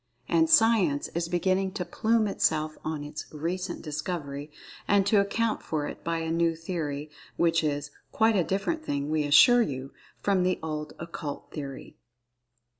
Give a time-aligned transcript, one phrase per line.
[0.27, 4.49] And Science is beginning to plume itself on its "recent discovery,"
[4.87, 9.11] and to account for it by a new theory, which is "quite a different thing,
[9.11, 11.97] we assure you," from the old Occult Theory.